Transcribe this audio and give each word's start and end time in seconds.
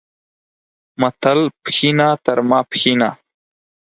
متل، 1.01 1.39
پښینه 1.63 2.09
تر 2.25 2.37
ماپښینه 2.49 3.09